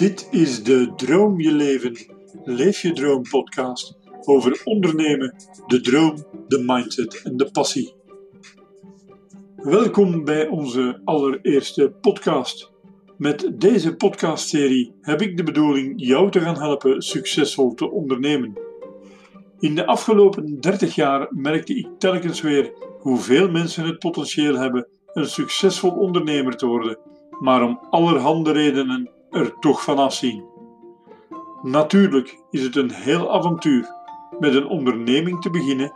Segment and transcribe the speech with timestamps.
[0.00, 1.96] Dit is de Droom je leven,
[2.44, 5.34] Leef je droom podcast over ondernemen,
[5.66, 6.14] de droom,
[6.48, 7.94] de mindset en de passie.
[9.56, 12.70] Welkom bij onze allereerste podcast.
[13.16, 18.58] Met deze podcastserie heb ik de bedoeling jou te gaan helpen succesvol te ondernemen.
[19.58, 25.28] In de afgelopen 30 jaar merkte ik telkens weer hoeveel mensen het potentieel hebben een
[25.28, 26.98] succesvol ondernemer te worden,
[27.40, 30.44] maar om allerhande redenen er toch van afzien.
[31.62, 33.88] Natuurlijk is het een heel avontuur
[34.38, 35.92] met een onderneming te beginnen,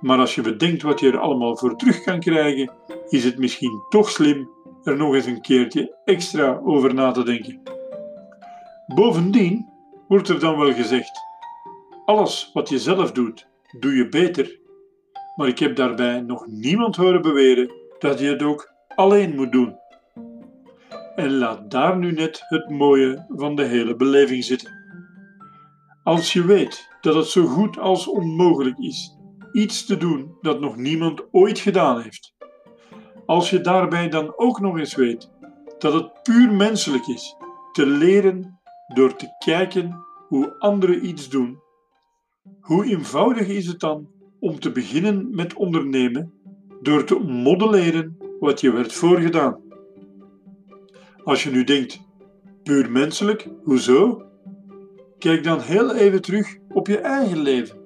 [0.00, 2.72] maar als je bedenkt wat je er allemaal voor terug kan krijgen,
[3.08, 4.50] is het misschien toch slim
[4.82, 7.62] er nog eens een keertje extra over na te denken.
[8.94, 9.68] Bovendien
[10.08, 11.20] wordt er dan wel gezegd:
[12.04, 14.58] alles wat je zelf doet, doe je beter.
[15.36, 19.76] Maar ik heb daarbij nog niemand horen beweren dat je het ook alleen moet doen.
[21.18, 24.72] En laat daar nu net het mooie van de hele beleving zitten.
[26.02, 29.16] Als je weet dat het zo goed als onmogelijk is
[29.52, 32.34] iets te doen dat nog niemand ooit gedaan heeft,
[33.26, 35.30] als je daarbij dan ook nog eens weet
[35.78, 37.36] dat het puur menselijk is
[37.72, 38.60] te leren
[38.94, 41.58] door te kijken hoe anderen iets doen,
[42.60, 44.08] hoe eenvoudig is het dan
[44.40, 46.32] om te beginnen met ondernemen
[46.82, 49.67] door te modelleren wat je werd voorgedaan?
[51.28, 52.00] Als je nu denkt,
[52.62, 54.22] puur menselijk, hoezo?
[55.18, 57.78] Kijk dan heel even terug op je eigen leven.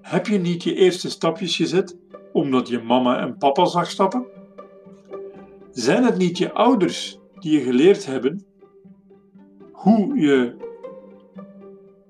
[0.00, 1.96] Heb je niet je eerste stapjes gezet
[2.32, 4.26] omdat je mama en papa zag stappen?
[5.70, 8.46] Zijn het niet je ouders die je geleerd hebben
[9.72, 10.56] hoe je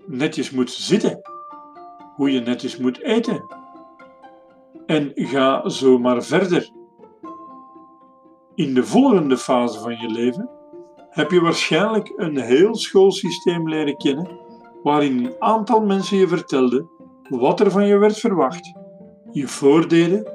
[0.07, 1.21] netjes moet zitten,
[2.17, 3.45] hoe je netjes moet eten?
[4.87, 6.77] En ga zo maar verder.
[8.59, 10.49] In de volgende fase van je leven
[11.11, 14.39] heb je waarschijnlijk een heel schoolsysteem leren kennen
[14.83, 16.91] waarin een aantal mensen je vertelden
[17.29, 18.73] wat er van je werd verwacht,
[19.33, 20.33] je voordelen,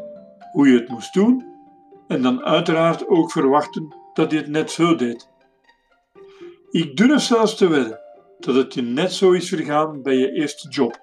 [0.51, 1.45] hoe je het moest doen
[2.07, 5.29] en dan uiteraard ook verwachten dat je het net zo deed.
[6.69, 8.00] Ik durf zelfs te wedden
[8.39, 11.00] dat het je net zo is vergaan bij je eerste job.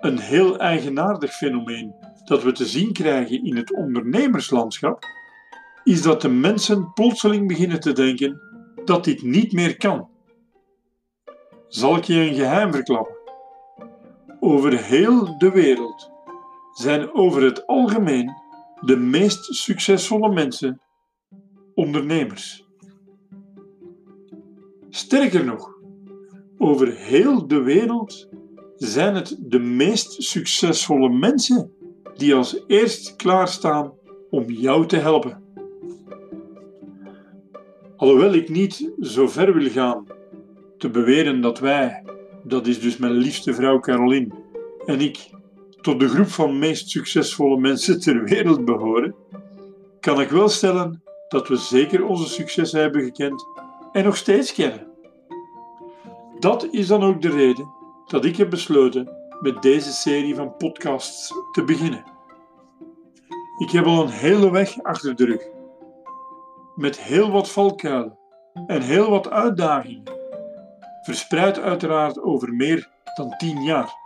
[0.00, 1.99] Een heel eigenaardig fenomeen
[2.30, 5.04] dat we te zien krijgen in het ondernemerslandschap,
[5.84, 8.40] is dat de mensen plotseling beginnen te denken
[8.84, 10.08] dat dit niet meer kan.
[11.68, 13.16] Zal ik je een geheim verklappen?
[14.40, 16.10] Over heel de wereld
[16.72, 18.32] zijn over het algemeen
[18.80, 20.80] de meest succesvolle mensen
[21.74, 22.64] ondernemers.
[24.88, 25.78] Sterker nog,
[26.58, 28.28] over heel de wereld
[28.76, 31.78] zijn het de meest succesvolle mensen
[32.20, 33.92] die als eerst klaarstaan
[34.30, 35.42] om jou te helpen.
[37.96, 40.06] Alhoewel ik niet zo ver wil gaan
[40.78, 42.02] te beweren dat wij,
[42.44, 44.34] dat is dus mijn liefste vrouw Caroline
[44.86, 45.30] en ik,
[45.80, 49.14] tot de groep van meest succesvolle mensen ter wereld behoren,
[50.00, 53.46] kan ik wel stellen dat we zeker onze successen hebben gekend
[53.92, 54.86] en nog steeds kennen.
[56.38, 57.68] Dat is dan ook de reden
[58.06, 62.04] dat ik heb besloten met deze serie van podcasts te beginnen.
[63.58, 65.48] Ik heb al een hele weg achter de rug,
[66.74, 68.18] met heel wat valkuilen
[68.66, 70.02] en heel wat uitdagingen,
[71.02, 73.98] verspreid uiteraard over meer dan tien jaar.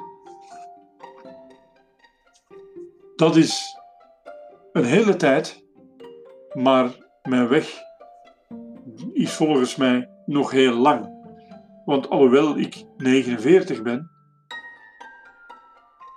[3.16, 3.78] Dat is
[4.72, 5.64] een hele tijd,
[6.52, 7.82] maar mijn weg
[9.12, 11.12] is volgens mij nog heel lang.
[11.84, 14.10] Want alhoewel ik 49 ben,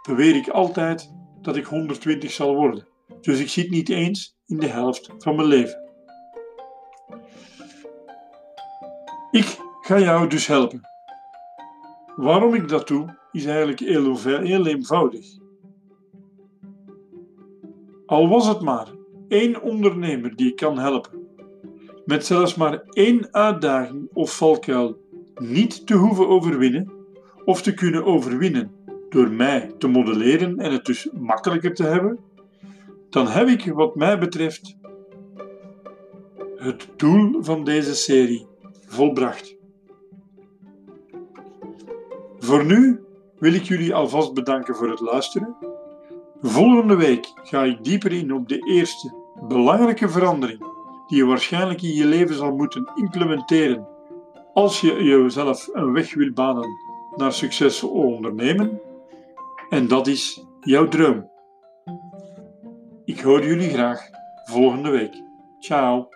[0.07, 2.87] beweer ik altijd dat ik 120 zal worden.
[3.21, 5.85] Dus ik zit niet eens in de helft van mijn leven.
[9.31, 10.81] Ik ga jou dus helpen.
[12.15, 15.25] Waarom ik dat doe, is eigenlijk heel, heel eenvoudig.
[18.05, 18.87] Al was het maar
[19.27, 21.27] één ondernemer die ik kan helpen,
[22.05, 24.97] met zelfs maar één uitdaging of valkuil
[25.35, 26.91] niet te hoeven overwinnen
[27.45, 28.76] of te kunnen overwinnen
[29.09, 32.19] door mij te modelleren en het dus makkelijker te hebben,
[33.09, 34.75] dan heb ik wat mij betreft
[36.55, 38.47] het doel van deze serie
[38.85, 39.55] volbracht.
[42.39, 42.99] Voor nu
[43.39, 45.55] wil ik jullie alvast bedanken voor het luisteren.
[46.41, 49.13] Volgende week ga ik dieper in op de eerste
[49.47, 50.59] belangrijke verandering
[51.07, 53.87] die je waarschijnlijk in je leven zal moeten implementeren
[54.53, 56.69] als je jezelf een weg wil banen
[57.15, 58.81] naar succesvol ondernemen.
[59.69, 61.29] En dat is jouw droom.
[63.05, 64.09] Ik hoor jullie graag
[64.45, 65.23] volgende week.
[65.59, 66.09] Ciao.